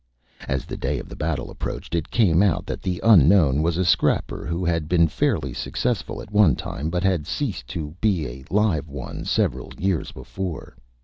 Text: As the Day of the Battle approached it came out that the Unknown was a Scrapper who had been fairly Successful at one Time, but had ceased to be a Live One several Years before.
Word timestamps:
As 0.47 0.65
the 0.65 0.77
Day 0.77 0.97
of 0.97 1.09
the 1.09 1.15
Battle 1.15 1.51
approached 1.51 1.93
it 1.93 2.09
came 2.09 2.41
out 2.41 2.65
that 2.65 2.81
the 2.81 2.99
Unknown 3.03 3.61
was 3.61 3.77
a 3.77 3.85
Scrapper 3.85 4.47
who 4.47 4.65
had 4.65 4.89
been 4.89 5.07
fairly 5.07 5.53
Successful 5.53 6.23
at 6.23 6.31
one 6.31 6.55
Time, 6.55 6.89
but 6.89 7.03
had 7.03 7.27
ceased 7.27 7.67
to 7.67 7.93
be 8.01 8.25
a 8.25 8.43
Live 8.49 8.89
One 8.89 9.25
several 9.25 9.71
Years 9.77 10.11
before. 10.11 10.75